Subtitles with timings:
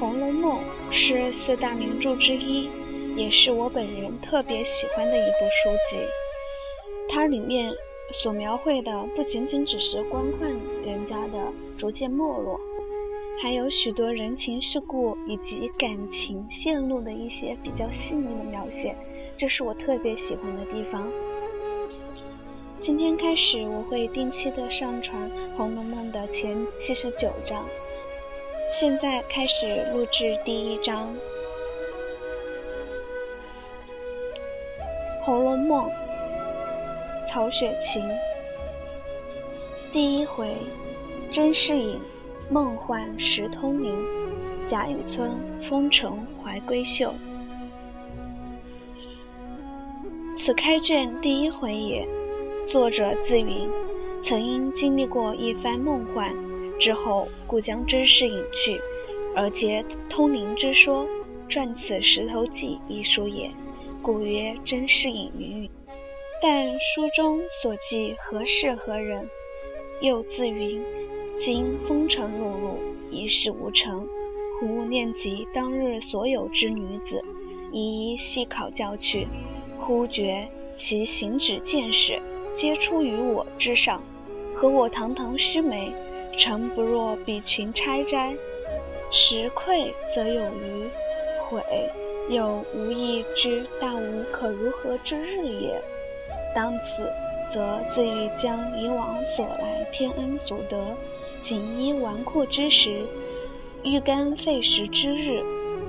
[0.00, 0.58] 红楼梦》
[0.94, 2.70] 是四大名著之一，
[3.16, 5.96] 也是我本人特别喜欢的一部书籍。
[7.10, 7.70] 它里面
[8.22, 12.58] 所描绘的不仅仅只是官宦人家的逐渐没落，
[13.42, 18.96] 还有许多人情世故以及感情线路的一些比较细腻的描写，
[19.36, 21.06] 这是我特别喜欢的地方。
[22.82, 27.62] 今天开始，我会定期的上传《红楼梦》的前七十九章。
[28.78, 31.08] 现在开始录制第一章
[35.22, 35.88] 《红楼梦》。
[37.30, 38.02] 曹雪芹。
[39.92, 40.56] 第一回，
[41.30, 41.98] 甄士隐
[42.48, 43.94] 梦幻识通灵，
[44.70, 45.30] 贾雨村
[45.68, 46.10] 风尘
[46.42, 47.12] 怀闺秀。
[50.42, 52.08] 此开卷第一回也。
[52.70, 53.68] 作者自云，
[54.26, 56.32] 曾因经历过一番梦幻
[56.80, 58.80] 之后，故将甄士隐去，
[59.36, 61.06] 而结通灵之说，
[61.48, 63.50] 撰此《石头记》一书也，
[64.02, 65.70] 故曰甄士隐云云。
[66.42, 69.28] 但书中所记何事何人？
[70.00, 70.82] 又自云，
[71.44, 72.78] 今风尘碌碌，
[73.10, 74.08] 一事无成，
[74.58, 77.22] 忽念及当日所有之女子，
[77.70, 79.28] 一一细考教去，
[79.78, 82.18] 忽觉其行止见识。
[82.56, 84.02] 皆出于我之上，
[84.54, 85.92] 和我堂堂须眉，
[86.40, 88.34] 诚不若比群钗斋。
[89.12, 90.88] 时愧则有余，
[91.44, 91.62] 悔
[92.30, 95.78] 又无益之大无可如何之日也。
[96.54, 97.12] 当此，
[97.52, 100.82] 则自欲将以往所来天恩祖德，
[101.44, 103.02] 锦衣纨绔之时，
[103.84, 105.42] 欲干废食之日，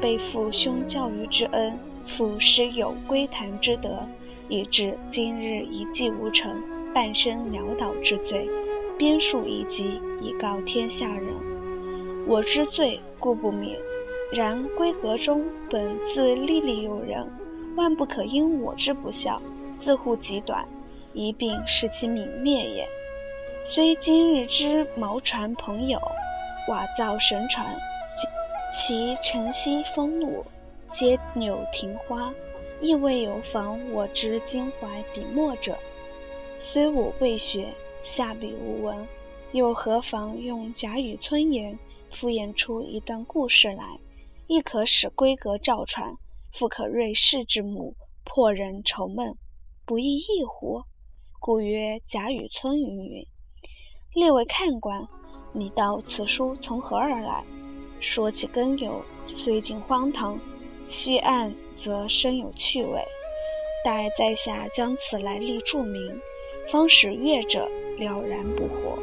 [0.00, 1.76] 背负兄教育之恩，
[2.16, 3.88] 负师友归谈之德。
[4.48, 6.62] 以致今日一计无成，
[6.94, 8.48] 半生潦倒之罪，
[8.98, 11.26] 编述一集以告天下人。
[12.26, 13.78] 我之罪故不免，
[14.32, 17.30] 然闺阁中本自历历有人，
[17.76, 19.40] 万不可因我之不孝，
[19.84, 20.66] 自护己短，
[21.12, 22.88] 一并使其泯灭也。
[23.68, 26.00] 虽今日之毛船朋友，
[26.68, 27.66] 瓦造神船，
[28.78, 30.42] 其晨曦风露，
[30.94, 32.32] 皆柳亭花。
[32.80, 35.74] 亦未有妨我之襟怀笔墨者，
[36.62, 37.68] 虽我未学，
[38.06, 39.06] 下笔无文，
[39.52, 41.78] 又何妨用贾雨村言
[42.12, 43.98] 敷衍出一段故事来，
[44.46, 46.14] 亦可使闺阁照传，
[46.54, 47.94] 复可瑞士之母，
[48.24, 49.36] 破人愁闷，
[49.84, 50.84] 不亦易乎？
[51.40, 53.26] 故曰贾雨村云云。
[54.14, 55.06] 列位看官，
[55.52, 57.44] 你道此书从何而来？
[58.00, 60.40] 说起根由，虽尽荒唐，
[60.88, 61.54] 细案。
[61.84, 63.04] 则深有趣味，
[63.84, 66.20] 待在下将此来历注明，
[66.70, 67.68] 方使阅者
[67.98, 68.98] 了然不惑。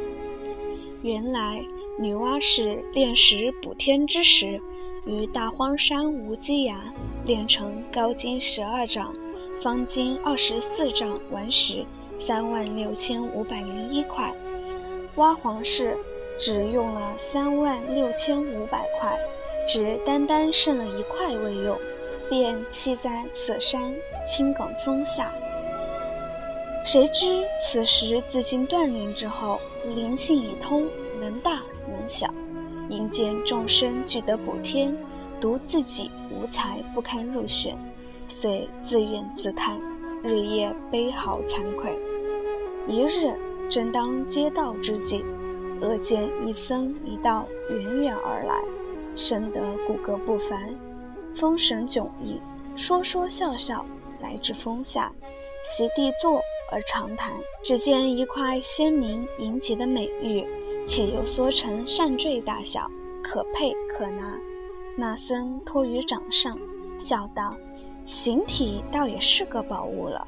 [1.02, 1.62] 原来
[1.98, 4.60] 女娲氏炼石补天之时，
[5.04, 6.76] 于大荒山无稽崖
[7.24, 9.14] 炼成高经十二丈、
[9.62, 11.84] 方经二十四丈顽石
[12.26, 14.32] 三万六千五百零一块，
[15.16, 15.96] 娲皇氏
[16.40, 19.16] 只用了三万六千五百块，
[19.68, 21.78] 只单单剩了一块未用。
[22.30, 23.94] 便弃在此山
[24.34, 25.30] 青埂峰下。
[26.84, 29.58] 谁知此时自经锻炼之后，
[29.96, 30.86] 灵性已通，
[31.18, 32.32] 能大能小，
[32.90, 34.94] 因见众生俱得补天，
[35.40, 37.74] 独自己无才不堪入选，
[38.28, 39.80] 遂自怨自叹，
[40.22, 41.98] 日夜悲嚎惭愧。
[42.86, 43.34] 一日
[43.70, 45.24] 正当接道之际，
[45.80, 48.62] 恶见一僧一道远远而来，
[49.16, 50.74] 生得骨骼不凡。
[51.40, 52.38] 风神迥异，
[52.76, 53.86] 说说笑笑，
[54.20, 55.10] 来至峰下，
[55.66, 56.42] 席地坐
[56.74, 57.32] 而长谈。
[57.62, 60.44] 只见一块鲜明莹洁的美玉，
[60.88, 62.90] 且又缩成扇坠大小，
[63.22, 64.36] 可佩可拿。
[64.96, 66.58] 那僧托于掌上，
[67.04, 67.54] 笑道
[68.06, 70.26] ：“形体倒也是个宝物了，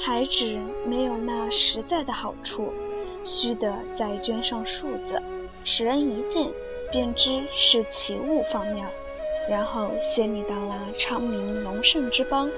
[0.00, 2.70] 还只没有那实在的好处，
[3.24, 5.20] 须得再镌上数字，
[5.64, 6.50] 使人一见
[6.92, 8.84] 便知是奇物方妙。”
[9.50, 12.50] 然后携你到了昌明隆盛之邦，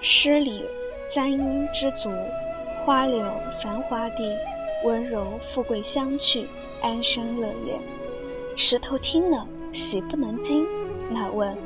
[0.00, 0.64] 诗礼
[1.12, 2.08] 簪缨之足，
[2.84, 3.20] 花柳
[3.62, 4.36] 繁华地，
[4.84, 6.46] 温柔富贵相去，
[6.82, 7.80] 安生乐业。
[8.54, 10.64] 石头听了，喜不能禁。
[11.10, 11.56] 那问：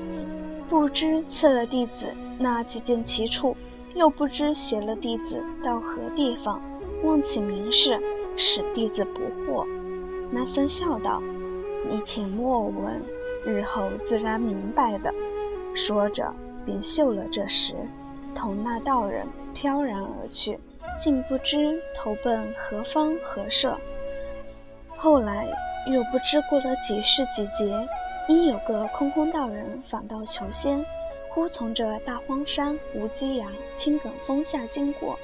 [0.70, 3.54] 不知赐了弟子那几件奇处，
[3.94, 6.58] 又不知携了弟子到何地方，
[7.02, 8.00] 望起名士，
[8.36, 9.66] 使弟子不惑。
[10.30, 11.22] 那僧笑道：
[11.90, 13.02] 你且莫问。
[13.44, 15.12] 日后自然明白的。
[15.74, 16.32] 说着，
[16.64, 17.74] 便绣了这石，
[18.34, 20.58] 同那道人飘然而去，
[21.00, 23.78] 竟不知投奔何方何社。
[24.96, 25.46] 后来
[25.90, 27.88] 又不知过了几世几劫，
[28.28, 30.84] 因有个空空道人访道求仙，
[31.30, 35.18] 忽从这大荒山无稽崖青埂峰下经过，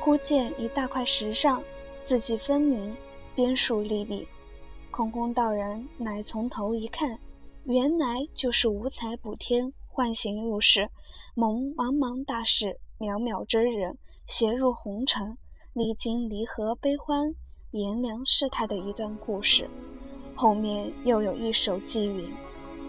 [0.00, 1.62] 忽见一大块石上
[2.08, 2.96] 字迹分明，
[3.34, 4.26] 边树立立。
[4.90, 7.18] 空空道人乃从头一看，
[7.64, 10.88] 原来就是五彩补天幻形入世，
[11.34, 15.36] 蒙茫茫大士渺渺真人携入红尘，
[15.74, 17.34] 历经离合悲欢。
[17.72, 19.68] 炎凉世态的一段故事，
[20.34, 22.32] 后面又有一首寄云：“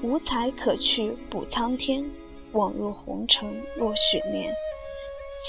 [0.01, 2.09] 无才可去补苍天，
[2.53, 4.53] 枉入红尘若许年。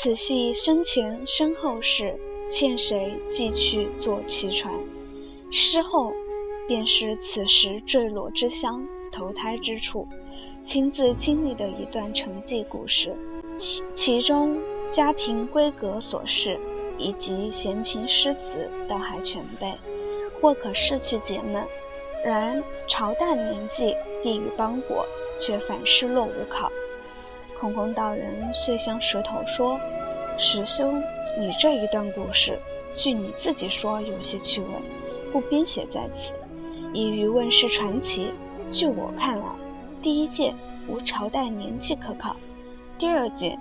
[0.02, 2.18] 此系生前身后事，
[2.52, 4.74] 欠谁寄去作奇传？”
[5.52, 6.12] 诗后
[6.66, 10.08] 便是此时坠落之乡、投胎之处，
[10.66, 13.14] 亲自经历的一段成绩故事，
[13.58, 14.56] 其其中
[14.94, 16.58] 家庭规格琐事。
[16.96, 19.74] 以及闲情诗词倒还全备，
[20.40, 21.60] 或可拭去解闷。
[22.24, 25.04] 然朝代年纪、地域邦国，
[25.40, 26.70] 却反失落无考。
[27.58, 29.76] 空空道人遂向石头说
[30.38, 31.02] ：“师兄，
[31.36, 32.56] 你这一段故事，
[32.96, 34.68] 据你自己说有些趣味，
[35.32, 36.32] 不编写在此，
[36.92, 38.30] 以于问世传奇。
[38.70, 39.46] 据我看来，
[40.04, 40.54] 第一届
[40.86, 42.36] 无朝代年纪可考，
[42.98, 43.58] 第二届。”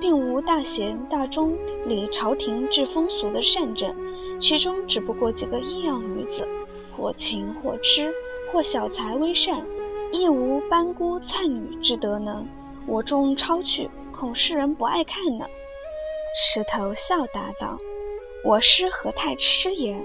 [0.00, 1.56] 并无大贤大忠、
[1.86, 3.94] 理朝廷治风俗的善政，
[4.40, 6.46] 其中只不过几个异样女子，
[6.94, 8.12] 或情或痴，
[8.52, 9.64] 或小才微善，
[10.10, 12.44] 亦无班姑灿女之德能。
[12.86, 15.46] 我众抄去，恐世人不爱看呢。
[16.36, 17.78] 石头笑答道
[18.44, 19.96] ：“我师何太痴也？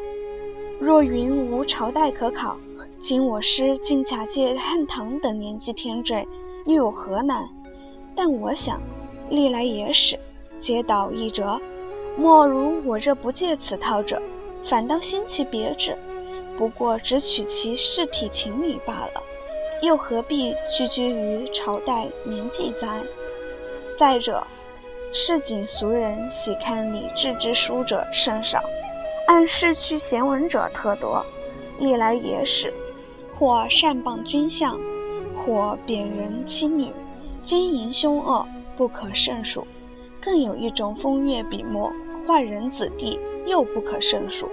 [0.80, 2.56] 若云无朝代可考，
[3.02, 6.28] 今我师竟假借汉唐等年纪添缀，
[6.66, 7.48] 又有何难？
[8.16, 8.80] 但我想。”
[9.30, 10.20] 历来野史，
[10.60, 11.62] 皆导一折，
[12.18, 14.20] 莫如我这不借此套者，
[14.68, 15.96] 反倒新奇别致。
[16.58, 19.22] 不过只取其事体情理罢了，
[19.84, 22.88] 又何必拘拘于朝代年纪哉？
[24.00, 24.44] 再者，
[25.14, 28.60] 市井俗人喜看礼制之书者甚少，
[29.28, 31.24] 按市区闲文者特多。
[31.80, 32.74] 历来野史，
[33.40, 34.78] 或善谤君相，
[35.38, 36.92] 或贬人妻女，
[37.46, 38.46] 奸淫凶恶。
[38.78, 39.68] 不可胜数，
[40.22, 41.92] 更有一种风月笔墨、
[42.26, 44.50] 坏人子弟，又不可胜数。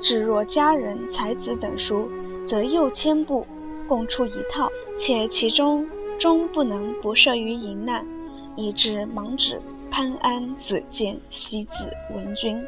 [0.00, 2.08] 至若佳人才子等书，
[2.48, 3.44] 则又千部
[3.88, 4.70] 共出一套，
[5.00, 5.84] 且其中
[6.16, 8.06] 终不能不涉于淫难，
[8.54, 11.72] 以致盲指潘安、子建、西子、
[12.14, 12.62] 文君。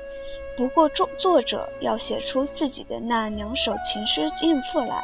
[0.56, 5.00] 不过作作者要写出自己的那两首情诗艳赋来，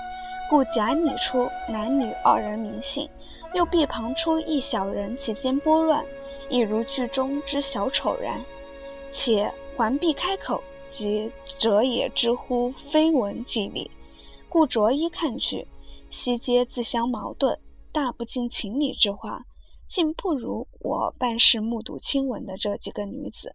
[0.50, 3.08] 故假拟出男女二人名姓。
[3.54, 6.04] 又必旁出一小人其间拨乱，
[6.48, 8.40] 一如剧中之小丑然。
[9.12, 10.60] 且还必开口，
[10.90, 13.88] 即者也之乎非文即理，
[14.48, 15.68] 故着一看去，
[16.10, 17.56] 悉皆自相矛盾，
[17.92, 19.44] 大不近情理之话，
[19.88, 23.54] 竟不如我办事目睹亲闻的这几个女子。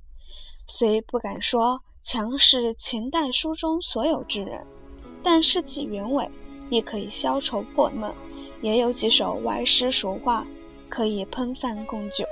[0.69, 4.65] 虽不敢说强是前代书中所有之人，
[5.21, 6.29] 但事迹原委，
[6.69, 8.11] 亦可以消愁破闷。
[8.61, 10.45] 也有几首歪诗俗话，
[10.89, 12.25] 可以喷饭供酒。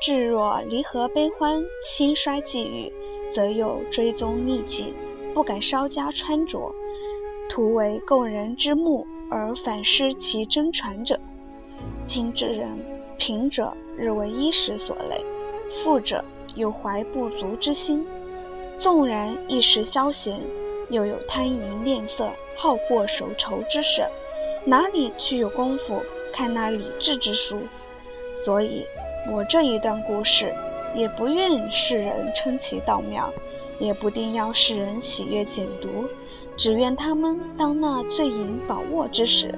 [0.00, 2.92] 至若离合悲欢、兴衰际遇，
[3.34, 4.92] 则又追踪匿迹，
[5.34, 6.72] 不敢稍加穿着，
[7.48, 11.18] 图为供人之目而反失其真传者。
[12.06, 12.68] 今之人，
[13.18, 15.24] 贫者日为衣食所累，
[15.82, 18.04] 富者有怀不足之心。
[18.78, 20.40] 纵然一时消闲，
[20.92, 24.02] 又有贪淫恋色、好过手愁之事。
[24.64, 26.00] 哪里去有功夫
[26.32, 27.58] 看那理智之书？
[28.44, 28.84] 所以，
[29.32, 30.52] 我这一段故事，
[30.94, 33.32] 也不愿世人称其道妙，
[33.80, 36.06] 也不定要世人喜悦简读，
[36.56, 39.52] 只愿他们当那醉饮饱卧之时，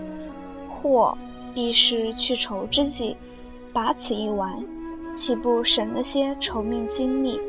[0.68, 1.16] 或
[1.52, 3.16] 必是去愁之际，
[3.72, 4.64] 把此一玩，
[5.18, 7.40] 岂不省了些愁命精力？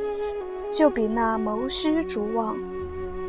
[0.72, 2.58] 就比那谋虚逐妄，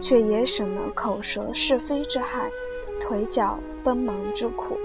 [0.00, 2.50] 却也省了口舌是非之害。
[2.98, 4.76] 腿脚奔忙之苦，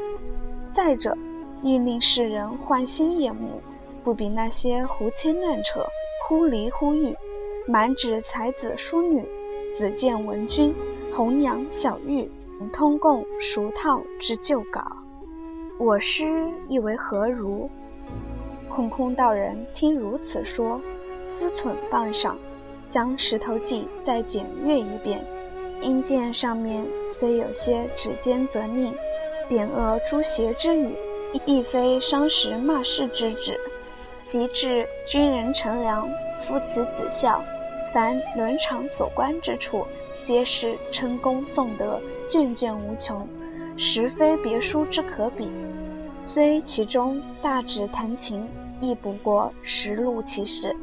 [0.74, 1.18] 再者，
[1.63, 3.62] 亦令世人换心眼目，
[4.03, 5.86] 不比那些胡牵乱扯、
[6.27, 7.15] 忽离忽遇、
[7.68, 9.25] 满纸才子淑女、
[9.77, 10.75] 子建文君、
[11.13, 12.30] 红娘小玉、
[12.74, 14.86] 通共熟套之旧稿。
[15.80, 17.70] 我师意为何如？
[18.70, 20.80] 空空道人听如此说，
[21.27, 22.36] 思忖半晌，
[22.91, 25.24] 将《石头记》再检阅一遍。
[25.81, 28.93] 因见上面虽有些指尖责佞、
[29.50, 30.89] 贬恶诛邪之语，
[31.45, 33.60] 亦非伤时骂世之旨。
[34.29, 36.07] 及至军人乘凉、
[36.48, 37.43] 夫慈子孝，
[37.93, 39.86] 凡伦常所关之处，
[40.25, 43.27] 皆是称功颂德，卷卷无穷。
[43.75, 45.50] 实非别书之可比。
[46.24, 48.48] 虽其中大指弹琴，
[48.79, 50.75] 亦不过实录其事，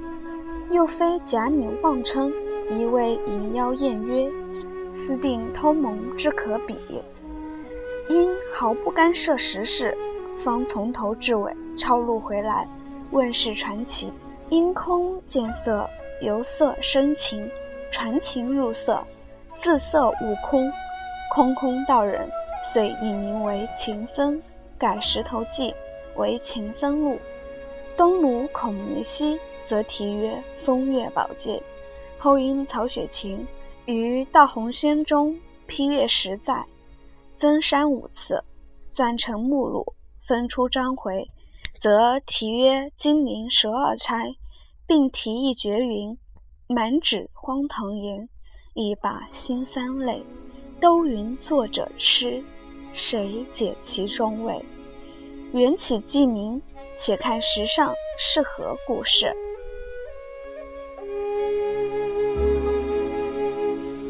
[0.71, 2.33] 又非假拟妄称，
[2.71, 4.31] 一味引邀宴约，
[4.95, 6.79] 私定偷蒙之可比。
[8.09, 9.97] 因毫不干涉时事，
[10.45, 12.69] 方从头至尾抄录回来，
[13.11, 14.13] 问世传奇。
[14.51, 15.89] 因空见色，
[16.23, 17.51] 由色生情，
[17.91, 19.03] 传情入色，
[19.63, 20.71] 自色悟空，
[21.35, 22.29] 空空道人，
[22.73, 24.41] 遂以名为情僧，
[24.79, 25.71] 改《石头记》
[26.17, 27.15] 为《情僧录》。
[27.97, 30.33] 东鲁孔明西则题曰
[30.65, 31.57] 《风月宝鉴》。
[32.19, 33.47] 后因曹雪芹
[33.87, 36.65] 于《道红轩》中批阅十载。
[37.41, 38.43] 增删五次，
[38.97, 39.95] 纂成目录，
[40.27, 41.31] 分出章回，
[41.81, 44.27] 则题曰《金陵十二钗》，
[44.89, 46.19] 并题一绝云
[46.67, 48.29] ：“满纸荒唐言，
[48.75, 50.25] 一把辛酸泪。
[50.81, 52.43] 都云作者痴，
[52.93, 54.65] 谁解其中味？”
[55.55, 56.61] 缘起既明，
[56.99, 59.33] 且看时尚是何故事。